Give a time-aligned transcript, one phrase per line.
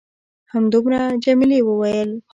[0.51, 2.11] همدومره؟ جميلې وويل:.